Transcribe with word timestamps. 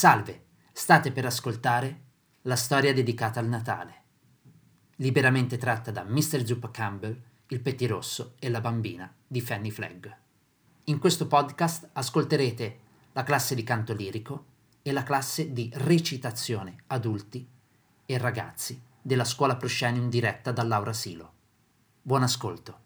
salve, 0.00 0.44
state 0.72 1.12
per 1.12 1.26
ascoltare 1.26 2.04
la 2.44 2.56
storia 2.56 2.94
dedicata 2.94 3.38
al 3.38 3.46
Natale, 3.46 4.02
liberamente 4.96 5.58
tratta 5.58 5.90
da 5.90 6.04
Mr. 6.04 6.42
Zuppa 6.42 6.70
Campbell, 6.70 7.20
il 7.48 7.60
pettirosso 7.60 8.32
e 8.38 8.48
la 8.48 8.62
bambina 8.62 9.14
di 9.26 9.42
Fanny 9.42 9.68
Flagg. 9.68 10.06
In 10.84 10.98
questo 10.98 11.26
podcast 11.26 11.90
ascolterete 11.92 12.78
la 13.12 13.24
classe 13.24 13.54
di 13.54 13.62
canto 13.62 13.92
lirico 13.92 14.44
e 14.80 14.90
la 14.90 15.02
classe 15.02 15.52
di 15.52 15.70
recitazione 15.74 16.76
adulti 16.86 17.46
e 18.06 18.16
ragazzi 18.16 18.80
della 19.02 19.26
scuola 19.26 19.56
Proscenium 19.56 20.08
diretta 20.08 20.50
da 20.50 20.62
Laura 20.62 20.94
Silo. 20.94 21.32
Buon 22.00 22.22
ascolto. 22.22 22.78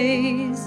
praise. 0.00 0.64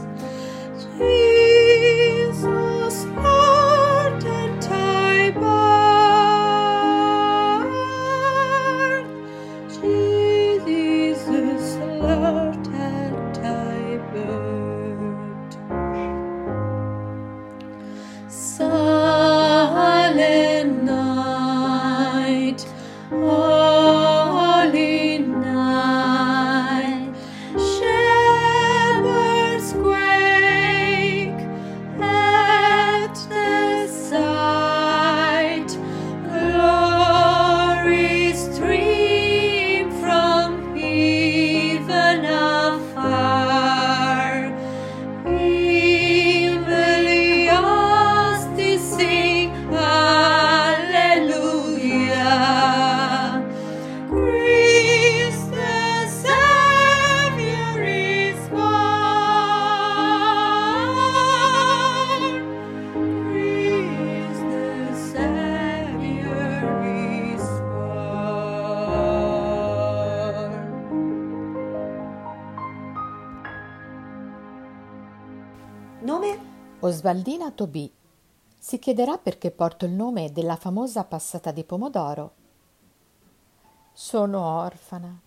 Osvaldina 76.86 77.50
Tobì. 77.52 77.90
Si 78.58 78.78
chiederà 78.78 79.18
perché 79.18 79.52
porto 79.52 79.86
il 79.86 79.94
nome 79.94 80.34
della 80.34 80.58
famosa 80.58 81.06
passata 81.06 81.52
di 81.52 81.64
pomodoro. 81.64 82.34
Sono 83.94 84.42
orfana 84.60 85.18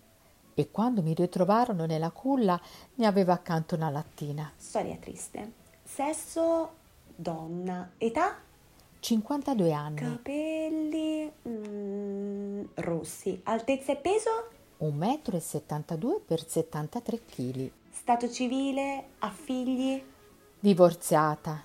e 0.53 0.69
quando 0.69 1.01
mi 1.01 1.15
ritrovarono 1.15 1.87
nella 1.87 2.11
culla 2.11 2.61
ne 2.95 3.07
avevo 3.07 3.31
accanto 3.31 3.73
una 3.73 3.89
lattina. 3.89 4.51
Storia 4.55 4.97
triste. 4.97 5.53
Sesso 5.83 6.73
donna. 7.15 7.89
Età? 7.97 8.35
52 8.99 9.73
anni. 9.73 9.95
Capelli 9.95 11.31
mm, 11.47 12.65
rossi. 12.75 13.41
Altezza 13.45 13.93
e 13.93 13.95
peso? 13.95 14.49
1,72 14.81 16.05
m 16.05 16.21
per 16.23 16.47
73 16.47 17.25
kg. 17.25 17.71
Stato 17.89 18.29
civile? 18.29 19.05
Ha 19.17 19.31
figli? 19.31 20.03
Divorziata 20.59 21.61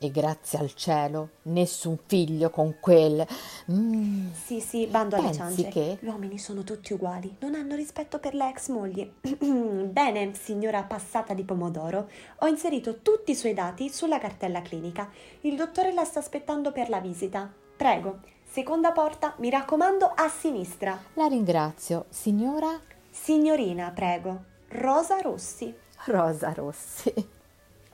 e 0.00 0.10
grazie 0.10 0.58
al 0.58 0.74
cielo 0.74 1.30
nessun 1.42 1.98
figlio 2.06 2.50
con 2.50 2.76
quel... 2.80 3.24
Mm. 3.70 4.30
Sì, 4.32 4.60
sì, 4.60 4.86
bando 4.86 5.16
alle 5.16 5.32
ciance. 5.32 5.68
che... 5.68 5.98
Gli 6.00 6.06
uomini 6.06 6.38
sono 6.38 6.64
tutti 6.64 6.92
uguali, 6.92 7.36
non 7.40 7.54
hanno 7.54 7.74
rispetto 7.76 8.18
per 8.18 8.34
le 8.34 8.48
ex 8.48 8.68
mogli. 8.70 9.08
Bene, 9.20 10.34
signora 10.34 10.82
passata 10.82 11.32
di 11.32 11.44
pomodoro, 11.44 12.08
ho 12.38 12.46
inserito 12.46 13.02
tutti 13.02 13.32
i 13.32 13.36
suoi 13.36 13.54
dati 13.54 13.88
sulla 13.88 14.18
cartella 14.18 14.62
clinica. 14.62 15.10
Il 15.42 15.56
dottore 15.56 15.92
la 15.92 16.04
sta 16.04 16.18
aspettando 16.18 16.72
per 16.72 16.88
la 16.88 17.00
visita. 17.00 17.48
Prego, 17.76 18.20
seconda 18.48 18.92
porta, 18.92 19.34
mi 19.38 19.50
raccomando, 19.50 20.06
a 20.12 20.28
sinistra. 20.28 21.00
La 21.14 21.26
ringrazio, 21.26 22.06
signora? 22.08 22.80
Signorina, 23.10 23.90
prego. 23.90 24.44
Rosa 24.70 25.20
Rossi. 25.20 25.72
Rosa 26.06 26.52
Rossi. 26.52 27.36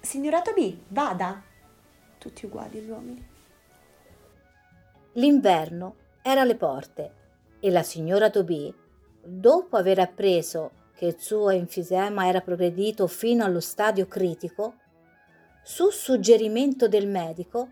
Signora 0.05 0.43
Tobì, 0.43 0.85
vada 0.89 1.43
tutti 2.19 2.45
uguali 2.45 2.79
gli 2.81 2.91
uomini. 2.91 3.27
L'inverno 5.15 5.97
era 6.21 6.43
alle 6.43 6.57
porte 6.57 7.13
e 7.59 7.71
la 7.71 7.83
signora 7.83 8.29
Tobì, 8.29 8.73
dopo 9.23 9.79
aver 9.79 10.01
appreso 10.01 10.73
che 10.95 11.07
il 11.07 11.17
suo 11.19 11.49
enfisema 11.49 12.29
era 12.29 12.43
progredito 12.43 13.07
fino 13.07 13.45
allo 13.45 13.61
stadio 13.61 14.07
critico, 14.07 14.75
su 15.63 15.89
suggerimento 15.89 16.87
del 16.87 17.09
medico, 17.09 17.71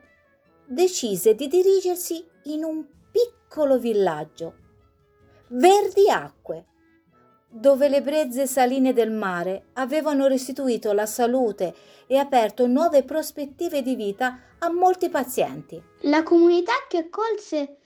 decise 0.64 1.34
di 1.34 1.49
dirigersi 1.49 2.26
in 2.44 2.64
un 2.64 2.82
piccolo 3.11 3.79
villaggio, 3.79 4.55
Verdi 5.49 6.08
Acque, 6.08 6.64
dove 7.54 7.90
le 7.90 8.00
brezze 8.00 8.46
saline 8.46 8.94
del 8.94 9.10
mare 9.10 9.66
avevano 9.75 10.26
restituito 10.26 10.93
la 10.93 11.04
salute 11.04 11.75
e 12.06 12.16
aperto 12.16 12.66
nuove 12.66 13.02
prospettive 13.02 13.82
di 13.82 13.94
vita 13.94 14.38
a 14.58 14.72
molti 14.72 15.10
pazienti. 15.10 15.81
La 16.02 16.22
comunità 16.22 16.72
che 16.88 16.96
accolse 16.99 17.76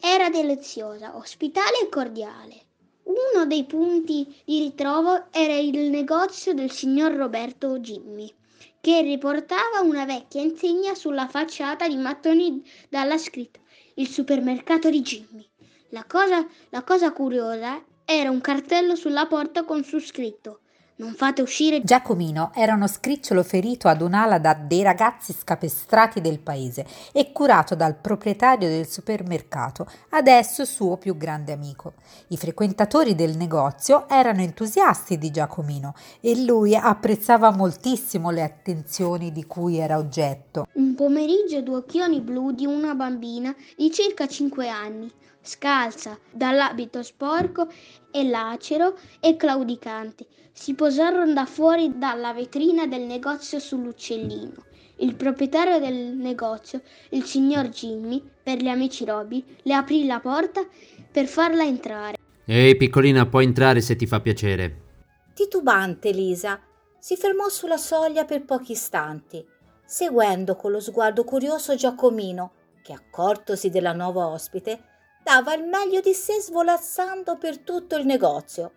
era 0.00 0.28
deliziosa, 0.30 1.16
ospitale 1.16 1.82
e 1.84 1.88
cordiale. 1.88 2.66
Uno 3.04 3.46
dei 3.46 3.64
punti 3.64 4.42
di 4.44 4.58
ritrovo 4.58 5.26
era 5.30 5.56
il 5.56 5.90
negozio 5.90 6.52
del 6.52 6.72
signor 6.72 7.12
Roberto 7.12 7.78
Jimmy, 7.78 8.32
che 8.80 9.00
riportava 9.00 9.80
una 9.82 10.04
vecchia 10.04 10.42
insegna 10.42 10.94
sulla 10.94 11.28
facciata 11.28 11.86
di 11.86 11.96
mattoni 11.96 12.62
dalla 12.88 13.16
scritta 13.16 13.60
Il 13.94 14.08
supermercato 14.08 14.90
di 14.90 15.00
Jimmy. 15.02 15.48
La 15.90 16.04
cosa, 16.04 16.46
la 16.70 16.82
cosa 16.82 17.12
curiosa 17.12 17.82
era 18.10 18.30
un 18.30 18.40
cartello 18.40 18.94
sulla 18.94 19.26
porta 19.26 19.64
con 19.64 19.84
su 19.84 20.00
scritto 20.00 20.60
non 20.98 21.14
fate 21.14 21.42
uscire. 21.42 21.82
Giacomino 21.82 22.50
era 22.54 22.74
uno 22.74 22.88
scricciolo 22.88 23.44
ferito 23.44 23.86
ad 23.86 24.00
un'ala 24.00 24.38
da 24.38 24.54
dei 24.54 24.82
ragazzi 24.82 25.32
scapestrati 25.32 26.20
del 26.20 26.40
paese 26.40 26.84
e 27.12 27.30
curato 27.32 27.76
dal 27.76 27.96
proprietario 27.96 28.68
del 28.68 28.88
supermercato, 28.88 29.86
adesso 30.10 30.64
suo 30.64 30.96
più 30.96 31.16
grande 31.16 31.52
amico. 31.52 31.94
I 32.28 32.36
frequentatori 32.36 33.14
del 33.14 33.36
negozio 33.36 34.08
erano 34.08 34.40
entusiasti 34.40 35.18
di 35.18 35.30
Giacomino 35.30 35.94
e 36.20 36.44
lui 36.44 36.74
apprezzava 36.74 37.52
moltissimo 37.52 38.30
le 38.30 38.42
attenzioni 38.42 39.30
di 39.30 39.46
cui 39.46 39.78
era 39.78 39.98
oggetto. 39.98 40.66
Un 40.72 40.94
pomeriggio 40.96 41.62
due 41.62 41.76
occhioni 41.76 42.20
blu 42.20 42.50
di 42.50 42.66
una 42.66 42.94
bambina 42.94 43.54
di 43.76 43.90
circa 43.92 44.26
5 44.26 44.68
anni 44.68 45.12
scalza, 45.48 46.18
dall'abito 46.30 47.02
sporco 47.02 47.68
e 48.10 48.28
lacero 48.28 48.98
e 49.18 49.34
claudicante. 49.36 50.26
Si 50.52 50.74
posarono 50.74 51.32
da 51.32 51.46
fuori 51.46 51.96
dalla 51.96 52.34
vetrina 52.34 52.86
del 52.86 53.02
negozio 53.02 53.58
sull'uccellino. 53.58 54.66
Il 54.96 55.14
proprietario 55.14 55.78
del 55.78 55.94
negozio, 55.94 56.82
il 57.10 57.24
signor 57.24 57.68
Jimmy, 57.68 58.22
per 58.42 58.58
gli 58.58 58.68
amici 58.68 59.04
Roby, 59.04 59.42
le 59.62 59.74
aprì 59.74 60.04
la 60.04 60.20
porta 60.20 60.66
per 61.10 61.26
farla 61.26 61.64
entrare. 61.64 62.16
Ehi, 62.44 62.76
piccolina, 62.76 63.26
puoi 63.26 63.44
entrare 63.44 63.80
se 63.80 63.96
ti 63.96 64.06
fa 64.06 64.20
piacere. 64.20 64.86
Titubante 65.34 66.10
Lisa 66.10 66.60
si 66.98 67.16
fermò 67.16 67.48
sulla 67.48 67.76
soglia 67.76 68.24
per 68.24 68.44
pochi 68.44 68.72
istanti, 68.72 69.46
seguendo 69.84 70.56
con 70.56 70.72
lo 70.72 70.80
sguardo 70.80 71.24
curioso 71.24 71.76
Giacomino, 71.76 72.52
che 72.82 72.92
accortosi 72.92 73.70
della 73.70 73.92
nuova 73.92 74.26
ospite, 74.26 74.97
dava 75.28 75.52
il 75.52 75.64
meglio 75.64 76.00
di 76.00 76.14
sé 76.14 76.40
svolazzando 76.40 77.36
per 77.36 77.58
tutto 77.58 77.96
il 77.96 78.06
negozio. 78.06 78.72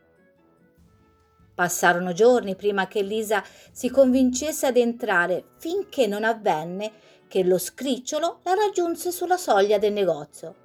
Passarono 1.55 2.11
giorni 2.11 2.57
prima 2.57 2.87
che 2.87 3.01
Lisa 3.03 3.41
si 3.71 3.89
convincesse 3.89 4.65
ad 4.65 4.75
entrare, 4.75 5.51
finché 5.59 6.07
non 6.07 6.25
avvenne 6.25 6.91
che 7.29 7.45
lo 7.45 7.57
scricciolo 7.57 8.41
la 8.43 8.53
raggiunse 8.53 9.13
sulla 9.13 9.37
soglia 9.37 9.77
del 9.77 9.93
negozio, 9.93 10.55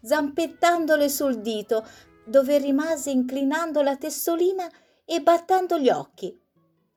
zampettandole 0.00 1.08
sul 1.08 1.40
dito, 1.40 1.84
dove 2.24 2.58
rimase 2.58 3.10
inclinando 3.10 3.82
la 3.82 3.96
testolina 3.96 4.70
e 5.04 5.20
battendo 5.20 5.78
gli 5.78 5.88
occhi. 5.88 6.40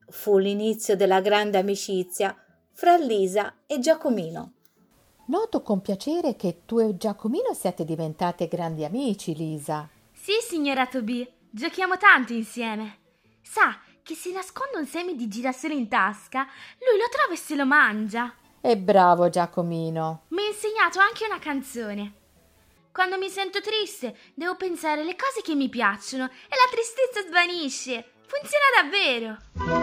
Fu 0.10 0.38
l'inizio 0.38 0.96
della 0.96 1.22
grande 1.22 1.58
amicizia 1.58 2.38
fra 2.72 2.98
Lisa 2.98 3.62
e 3.66 3.80
Giacomino. 3.80 4.57
Noto 5.30 5.62
con 5.62 5.82
piacere 5.82 6.38
che 6.38 6.62
tu 6.66 6.80
e 6.80 6.96
Giacomino 6.96 7.54
siete 7.54 7.84
diventate 7.84 8.48
grandi 8.48 8.86
amici, 8.86 9.36
Lisa. 9.36 9.90
Sì, 10.14 10.34
signora 10.42 10.88
Toby, 10.88 11.30
giochiamo 11.50 11.98
tanto 11.98 12.32
insieme. 12.32 13.00
Sa 13.42 13.78
che 14.04 14.16
se 14.16 14.32
nasconde 14.32 14.78
un 14.78 14.86
seme 14.86 15.16
di 15.16 15.28
girasole 15.28 15.74
in 15.74 15.90
tasca, 15.90 16.44
lui 16.80 16.98
lo 16.98 17.10
trova 17.12 17.34
e 17.34 17.36
se 17.36 17.56
lo 17.56 17.66
mangia. 17.66 18.34
E 18.62 18.78
bravo 18.78 19.28
Giacomino. 19.28 20.24
Mi 20.30 20.44
ha 20.44 20.48
insegnato 20.48 21.00
anche 21.00 21.26
una 21.26 21.40
canzone. 21.40 22.14
Quando 22.94 23.18
mi 23.18 23.28
sento 23.28 23.60
triste, 23.60 24.16
devo 24.34 24.56
pensare 24.56 25.02
alle 25.02 25.18
cose 25.18 25.42
che 25.42 25.56
mi 25.56 25.68
piacciono 25.68 26.24
e 26.24 26.56
la 26.56 26.72
tristezza 26.72 27.28
svanisce. 27.28 28.12
Funziona 28.26 28.82
davvero. 28.82 29.77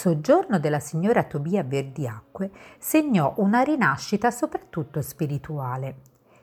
Soggiorno 0.00 0.58
della 0.58 0.80
signora 0.80 1.24
Tobia 1.24 1.62
Verdiacque 1.62 2.50
segnò 2.78 3.34
una 3.36 3.60
rinascita 3.60 4.30
soprattutto 4.30 5.02
spirituale. 5.02 5.96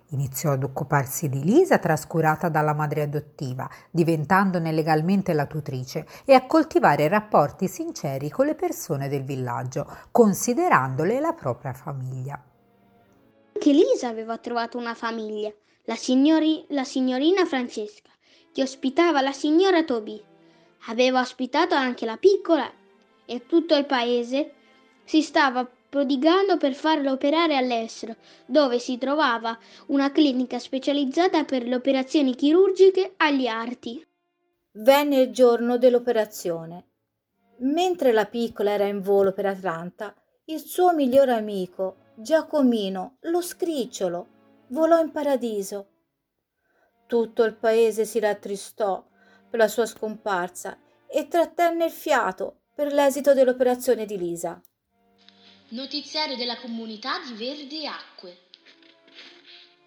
Iniziò 0.09 0.51
ad 0.51 0.61
occuparsi 0.61 1.27
di 1.27 1.43
Lisa 1.43 1.79
trascurata 1.79 2.49
dalla 2.49 2.75
madre 2.75 3.01
adottiva, 3.01 3.67
diventandone 3.89 4.71
legalmente 4.71 5.33
la 5.33 5.47
tutrice, 5.47 6.05
e 6.23 6.35
a 6.35 6.45
coltivare 6.45 7.07
rapporti 7.07 7.67
sinceri 7.67 8.29
con 8.29 8.45
le 8.45 8.53
persone 8.53 9.09
del 9.09 9.23
villaggio, 9.23 9.87
considerandole 10.11 11.19
la 11.19 11.33
propria 11.33 11.73
famiglia. 11.73 12.39
Anche 13.53 13.71
Lisa 13.71 14.07
aveva 14.07 14.37
trovato 14.37 14.77
una 14.77 14.93
famiglia, 14.93 15.51
la, 15.85 15.95
signori, 15.95 16.63
la 16.69 16.83
signorina 16.83 17.43
Francesca, 17.43 18.11
che 18.53 18.61
ospitava 18.61 19.19
la 19.21 19.33
signora 19.33 19.83
Toby. 19.83 20.23
Aveva 20.89 21.21
ospitato 21.21 21.73
anche 21.73 22.05
la 22.05 22.17
piccola 22.17 22.71
e 23.27 23.45
tutto 23.45 23.75
il 23.75 23.85
paese 23.85 24.53
si 25.03 25.21
stava 25.21 25.69
prodigando 25.89 26.57
per 26.57 26.73
farlo 26.73 27.11
operare 27.11 27.55
all'estero, 27.55 28.15
dove 28.45 28.79
si 28.79 28.97
trovava 28.97 29.57
una 29.87 30.11
clinica 30.11 30.59
specializzata 30.59 31.43
per 31.43 31.63
le 31.63 31.75
operazioni 31.75 32.35
chirurgiche 32.35 33.13
agli 33.17 33.47
arti. 33.47 34.05
Venne 34.71 35.21
il 35.21 35.31
giorno 35.31 35.77
dell'operazione. 35.77 36.85
Mentre 37.59 38.11
la 38.11 38.25
piccola 38.25 38.71
era 38.71 38.85
in 38.85 39.01
volo 39.01 39.33
per 39.33 39.45
Atlanta, 39.45 40.13
il 40.45 40.59
suo 40.59 40.93
migliore 40.93 41.33
amico, 41.33 41.97
Giacomino, 42.15 43.17
lo 43.21 43.41
scricciolo, 43.41 44.27
volò 44.67 44.99
in 44.99 45.11
paradiso. 45.11 45.87
Tutto 47.07 47.43
il 47.43 47.55
paese 47.55 48.05
si 48.05 48.19
rattristò 48.19 49.03
per 49.49 49.59
la 49.59 49.67
sua 49.67 49.85
scomparsa 49.85 50.77
e 51.07 51.27
trattenne 51.27 51.85
il 51.85 51.91
fiato 51.91 52.59
per 52.77 52.93
l'esito 52.93 53.33
dell'operazione 53.33 54.05
di 54.05 54.19
Lisa. 54.19 54.61
Notiziario 55.69 56.35
della 56.35 56.59
comunità 56.59 57.19
di 57.25 57.33
Verde 57.33 57.87
Acque. 57.87 58.49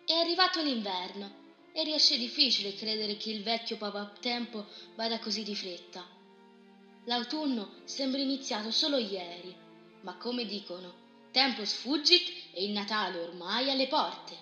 È 0.04 0.12
arrivato 0.12 0.61
l'inverno 0.61 1.30
e 1.73 1.85
riesce 1.85 2.18
difficile 2.18 2.75
credere 2.75 3.16
che 3.16 3.30
il 3.30 3.44
vecchio 3.44 3.78
tempo 4.18 4.66
vada 4.97 5.20
così 5.20 5.44
di 5.44 5.54
fretta. 5.54 6.04
L'autunno 7.04 7.75
sembra 7.85 8.20
iniziato 8.20 8.73
solo 8.73 8.97
ieri, 8.97 9.54
ma 10.00 10.16
come 10.16 10.44
dicono, 10.44 10.92
tempo 11.30 11.64
sfuggit 11.64 12.28
e 12.52 12.64
il 12.64 12.73
Natale 12.73 13.20
ormai 13.20 13.70
alle 13.70 13.87
porte. 13.87 14.37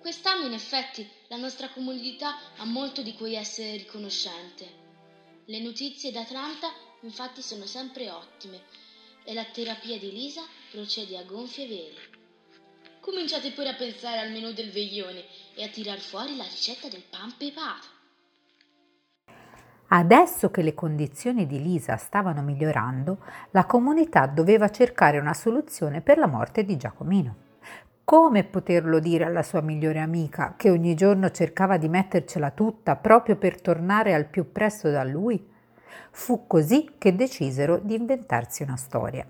Quest'anno 0.00 0.46
in 0.46 0.52
effetti 0.52 1.04
la 1.26 1.36
nostra 1.36 1.68
comunità 1.70 2.38
ha 2.58 2.64
molto 2.64 3.02
di 3.02 3.14
cui 3.14 3.34
essere 3.34 3.76
riconoscente. 3.76 4.86
Le 5.46 5.58
notizie 5.58 6.12
d'Atlanta 6.12 6.86
infatti 7.02 7.42
sono 7.42 7.64
sempre 7.64 8.10
ottime 8.10 8.60
e 9.24 9.34
la 9.34 9.44
terapia 9.44 9.98
di 9.98 10.10
Lisa 10.10 10.42
procede 10.70 11.18
a 11.18 11.24
gonfie 11.24 11.66
vele. 11.66 12.16
Cominciate 13.00 13.52
pure 13.52 13.68
a 13.68 13.74
pensare 13.74 14.20
al 14.20 14.32
menù 14.32 14.52
del 14.52 14.70
veglione 14.70 15.24
e 15.54 15.62
a 15.64 15.68
tirar 15.68 15.98
fuori 15.98 16.36
la 16.36 16.44
ricetta 16.44 16.88
del 16.88 17.04
pan 17.08 17.34
pepato. 17.36 17.96
Adesso 19.90 20.50
che 20.50 20.60
le 20.60 20.74
condizioni 20.74 21.46
di 21.46 21.62
Lisa 21.62 21.96
stavano 21.96 22.42
migliorando, 22.42 23.18
la 23.52 23.64
comunità 23.64 24.26
doveva 24.26 24.68
cercare 24.68 25.18
una 25.18 25.32
soluzione 25.32 26.02
per 26.02 26.18
la 26.18 26.26
morte 26.26 26.64
di 26.64 26.76
Giacomino. 26.76 27.46
Come 28.04 28.44
poterlo 28.44 28.98
dire 28.98 29.24
alla 29.24 29.42
sua 29.42 29.62
migliore 29.62 30.00
amica, 30.00 30.54
che 30.56 30.68
ogni 30.70 30.94
giorno 30.94 31.30
cercava 31.30 31.78
di 31.78 31.88
mettercela 31.88 32.50
tutta 32.50 32.96
proprio 32.96 33.36
per 33.36 33.60
tornare 33.60 34.12
al 34.12 34.26
più 34.26 34.52
presto 34.52 34.90
da 34.90 35.04
lui? 35.04 35.56
Fu 36.10 36.46
così 36.46 36.92
che 36.98 37.14
decisero 37.14 37.78
di 37.78 37.94
inventarsi 37.94 38.62
una 38.62 38.76
storia. 38.76 39.26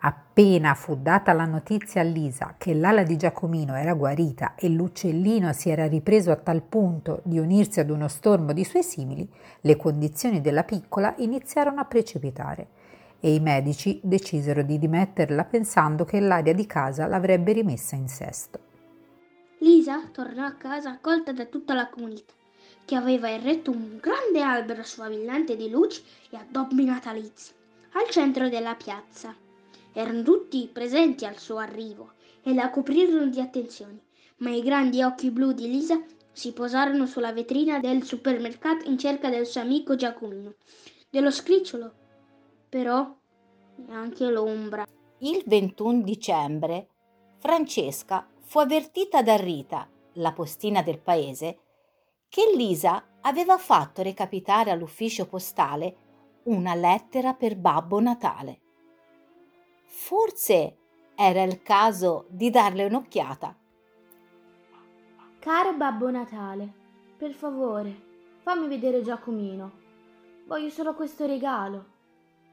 Appena 0.00 0.74
fu 0.74 0.96
data 0.96 1.32
la 1.32 1.44
notizia 1.44 2.02
a 2.02 2.04
Lisa 2.04 2.54
che 2.56 2.72
l'ala 2.72 3.02
di 3.02 3.16
Giacomino 3.16 3.74
era 3.74 3.94
guarita 3.94 4.54
e 4.54 4.68
l'uccellino 4.68 5.52
si 5.52 5.70
era 5.70 5.88
ripreso 5.88 6.30
a 6.30 6.36
tal 6.36 6.62
punto 6.62 7.20
di 7.24 7.40
unirsi 7.40 7.80
ad 7.80 7.90
uno 7.90 8.06
stormo 8.06 8.52
di 8.52 8.62
suoi 8.62 8.84
simili, 8.84 9.28
le 9.62 9.76
condizioni 9.76 10.40
della 10.40 10.62
piccola 10.62 11.14
iniziarono 11.16 11.80
a 11.80 11.84
precipitare 11.84 12.68
e 13.18 13.34
i 13.34 13.40
medici 13.40 13.98
decisero 14.00 14.62
di 14.62 14.78
dimetterla 14.78 15.44
pensando 15.44 16.04
che 16.04 16.20
l'aria 16.20 16.54
di 16.54 16.66
casa 16.66 17.08
l'avrebbe 17.08 17.50
rimessa 17.50 17.96
in 17.96 18.06
sesto. 18.06 18.60
Lisa 19.58 20.08
tornò 20.12 20.44
a 20.44 20.54
casa 20.54 20.90
accolta 20.90 21.32
da 21.32 21.46
tutta 21.46 21.74
la 21.74 21.88
comunità 21.88 22.34
che 22.88 22.94
aveva 22.94 23.30
eretto 23.30 23.70
un 23.70 23.98
grande 24.00 24.40
albero 24.40 24.82
sfavillante 24.82 25.56
di 25.56 25.68
luci 25.68 26.02
e 26.30 26.38
addobbi 26.38 26.86
natalizi 26.86 27.52
al 27.92 28.08
centro 28.08 28.48
della 28.48 28.76
piazza. 28.76 29.36
Erano 29.92 30.22
tutti 30.22 30.70
presenti 30.72 31.26
al 31.26 31.36
suo 31.36 31.58
arrivo 31.58 32.12
e 32.42 32.54
la 32.54 32.70
coprirono 32.70 33.26
di 33.26 33.42
attenzioni, 33.42 34.00
ma 34.38 34.48
i 34.52 34.62
grandi 34.62 35.02
occhi 35.02 35.30
blu 35.30 35.52
di 35.52 35.68
Lisa 35.68 36.02
si 36.32 36.54
posarono 36.54 37.04
sulla 37.04 37.34
vetrina 37.34 37.78
del 37.78 38.04
supermercato 38.04 38.88
in 38.88 38.96
cerca 38.96 39.28
del 39.28 39.44
suo 39.44 39.60
amico 39.60 39.94
Giacomino. 39.94 40.54
Dello 41.10 41.30
scricciolo, 41.30 41.92
però, 42.70 43.14
neanche 43.86 44.30
l'ombra. 44.30 44.86
Il 45.18 45.42
21 45.44 46.00
dicembre 46.00 46.88
Francesca 47.36 48.26
fu 48.44 48.60
avvertita 48.60 49.20
da 49.20 49.36
Rita, 49.36 49.86
la 50.14 50.32
postina 50.32 50.82
del 50.82 51.00
paese, 51.00 51.58
che 52.28 52.52
Lisa 52.54 53.02
aveva 53.22 53.58
fatto 53.58 54.02
recapitare 54.02 54.70
all'ufficio 54.70 55.26
postale 55.26 55.96
una 56.44 56.74
lettera 56.74 57.34
per 57.34 57.56
Babbo 57.56 58.00
Natale. 58.00 58.60
Forse 59.84 60.76
era 61.14 61.42
il 61.42 61.62
caso 61.62 62.26
di 62.28 62.50
darle 62.50 62.84
un'occhiata. 62.84 63.56
Caro 65.38 65.74
Babbo 65.74 66.10
Natale, 66.10 66.72
per 67.16 67.32
favore, 67.32 68.36
fammi 68.42 68.68
vedere 68.68 69.02
Giacomino. 69.02 69.72
Voglio 70.46 70.70
solo 70.70 70.94
questo 70.94 71.26
regalo. 71.26 71.96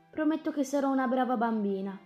Prometto 0.10 0.52
che 0.52 0.64
sarò 0.64 0.90
una 0.90 1.08
brava 1.08 1.38
bambina. 1.38 1.98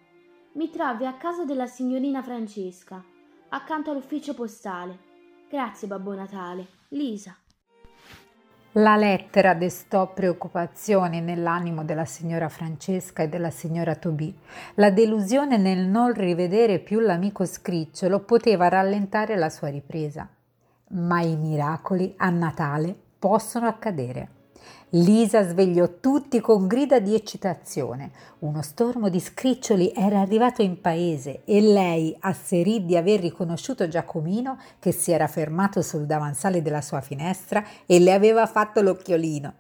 Mi 0.54 0.70
trovi 0.70 1.06
a 1.06 1.14
casa 1.14 1.46
della 1.46 1.68
signorina 1.68 2.22
Francesca, 2.22 3.04
accanto 3.50 3.92
all'ufficio 3.92 4.34
postale. 4.34 5.08
Grazie, 5.48 5.88
Babbo 5.88 6.14
Natale. 6.14 6.68
Lisa. 6.90 7.38
La 8.74 8.96
lettera 8.96 9.56
destò 9.56 10.14
preoccupazioni 10.14 11.22
nell'animo 11.22 11.84
della 11.84 12.06
signora 12.06 12.50
Francesca 12.50 13.24
e 13.24 13.28
della 13.28 13.50
signora 13.50 13.96
Tobì. 13.96 14.32
La 14.76 14.92
delusione 14.92 15.58
nel 15.58 15.88
non 15.88 16.14
rivedere 16.14 16.78
più 16.78 17.00
l'amico 17.00 17.46
scricciolo 17.46 18.20
poteva 18.20 18.68
rallentare 18.68 19.36
la 19.38 19.50
sua 19.50 19.70
ripresa. 19.70 20.30
Ma 20.90 21.20
i 21.22 21.36
miracoli 21.36 22.14
a 22.18 22.30
Natale 22.30 22.96
possono 23.18 23.66
accadere. 23.66 24.39
Lisa 24.94 25.48
svegliò 25.48 25.88
tutti 26.00 26.40
con 26.40 26.66
grida 26.66 27.00
di 27.00 27.14
eccitazione. 27.14 28.10
Uno 28.40 28.64
stormo 28.64 29.10
di 29.10 29.20
scriccioli 29.20 29.92
era 29.96 30.20
arrivato 30.20 30.64
in 30.64 30.82
paese 30.82 31.42
e 31.46 31.62
lei 31.62 32.16
asserì 32.22 32.84
di 32.86 32.98
aver 32.98 33.20
riconosciuto 33.20 33.88
Giacomino 33.88 34.58
che 34.80 34.92
si 34.92 35.12
era 35.12 35.28
fermato 35.28 35.84
sul 35.84 36.08
davanzale 36.08 36.64
della 36.64 36.82
sua 36.82 37.02
finestra 37.02 37.64
e 37.86 38.00
le 38.00 38.14
aveva 38.14 38.48
fatto 38.48 38.82
l'occhiolino. 38.82 39.54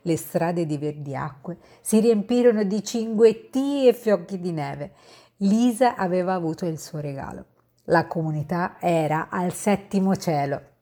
Le 0.00 0.16
strade 0.16 0.64
di 0.64 0.78
Verdiacque 0.78 1.58
si 1.82 2.00
riempirono 2.00 2.64
di 2.64 2.82
cinguettii 2.82 3.86
e 3.86 3.92
fiocchi 3.92 4.40
di 4.40 4.52
neve. 4.52 4.92
Lisa 5.38 5.94
aveva 5.94 6.32
avuto 6.32 6.64
il 6.64 6.78
suo 6.78 7.00
regalo. 7.00 7.44
La 7.88 8.06
comunità 8.06 8.76
era 8.80 9.28
al 9.28 9.52
settimo 9.52 10.16
cielo. 10.16 10.72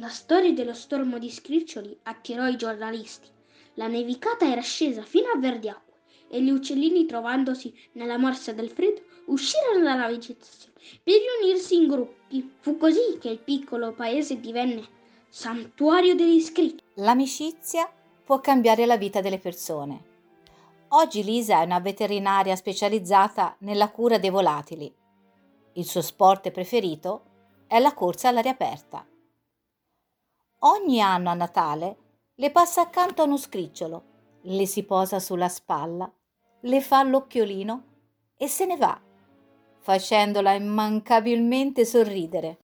La 0.00 0.08
storia 0.08 0.50
dello 0.54 0.72
stormo 0.72 1.18
di 1.18 1.30
scriccioli 1.30 1.94
attirò 2.04 2.48
i 2.48 2.56
giornalisti. 2.56 3.28
La 3.74 3.86
nevicata 3.86 4.50
era 4.50 4.62
scesa 4.62 5.02
fino 5.02 5.28
a 5.28 5.38
Verdiacque 5.38 5.98
e 6.30 6.42
gli 6.42 6.48
uccellini, 6.48 7.04
trovandosi 7.04 7.70
nella 7.92 8.16
morsa 8.16 8.54
del 8.54 8.70
freddo, 8.70 9.02
uscirono 9.26 9.84
dalla 9.84 10.06
vegetazione 10.06 10.72
per 11.02 11.16
riunirsi 11.20 11.74
in 11.74 11.86
gruppi. 11.86 12.50
Fu 12.60 12.78
così 12.78 13.18
che 13.20 13.28
il 13.28 13.40
piccolo 13.40 13.92
paese 13.92 14.40
divenne 14.40 14.88
santuario 15.28 16.14
degli 16.14 16.40
scritti. 16.40 16.82
L'amicizia 16.94 17.86
può 18.24 18.40
cambiare 18.40 18.86
la 18.86 18.96
vita 18.96 19.20
delle 19.20 19.38
persone. 19.38 20.04
Oggi 20.88 21.22
Lisa 21.22 21.60
è 21.60 21.66
una 21.66 21.78
veterinaria 21.78 22.56
specializzata 22.56 23.54
nella 23.58 23.90
cura 23.90 24.16
dei 24.16 24.30
volatili. 24.30 24.90
Il 25.74 25.84
suo 25.84 26.00
sport 26.00 26.50
preferito 26.52 27.24
è 27.66 27.78
la 27.78 27.92
corsa 27.92 28.30
all'aria 28.30 28.52
aperta. 28.52 29.04
Ogni 30.62 31.00
anno 31.00 31.30
a 31.30 31.34
Natale 31.34 31.96
le 32.34 32.50
passa 32.50 32.82
accanto 32.82 33.22
a 33.22 33.24
uno 33.24 33.38
scricciolo, 33.38 34.02
le 34.42 34.66
si 34.66 34.82
posa 34.84 35.18
sulla 35.18 35.48
spalla, 35.48 36.12
le 36.60 36.80
fa 36.82 37.02
l'occhiolino 37.02 37.84
e 38.36 38.46
se 38.46 38.66
ne 38.66 38.76
va, 38.76 39.00
facendola 39.78 40.52
immancabilmente 40.52 41.86
sorridere. 41.86 42.58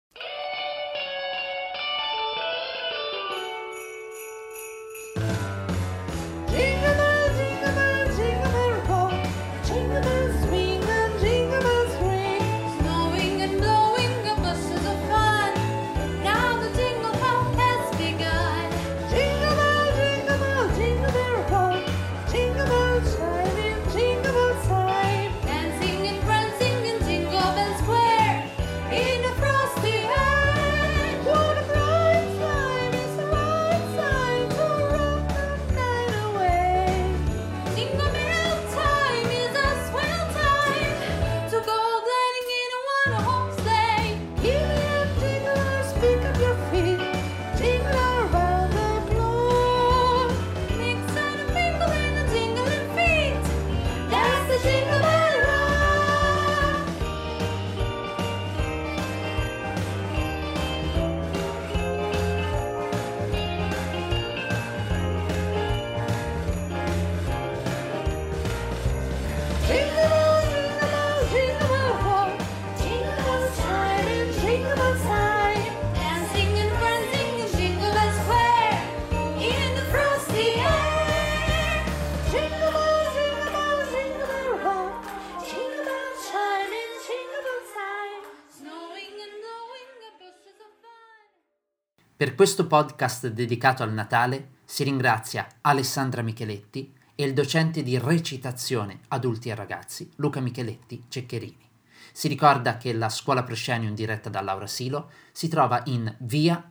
Per 92.25 92.35
questo 92.37 92.67
podcast 92.67 93.27
dedicato 93.27 93.83
al 93.83 93.93
Natale 93.93 94.53
si 94.65 94.83
ringrazia 94.83 95.47
Alessandra 95.61 96.23
Micheletti 96.23 96.91
e 97.15 97.23
il 97.23 97.35
docente 97.35 97.83
di 97.83 97.99
recitazione 97.99 99.01
adulti 99.09 99.51
e 99.51 99.55
ragazzi 99.55 100.11
Luca 100.17 100.41
Micheletti 100.41 101.05
Ceccherini. 101.07 101.69
Si 102.15 102.27
ricorda 102.27 102.79
che 102.79 102.95
la 102.95 103.11
scuola 103.11 103.43
Proscenium 103.43 103.93
diretta 103.95 104.31
da 104.31 104.41
Laura 104.41 104.67
Silo 104.67 105.11
si 105.33 105.49
trova 105.49 105.83
in 105.85 106.15
via 106.21 106.67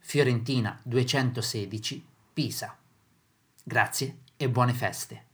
Fiorentina 0.00 0.76
216 0.82 2.04
Pisa. 2.32 2.76
Grazie 3.62 4.16
e 4.36 4.50
buone 4.50 4.72
feste. 4.72 5.25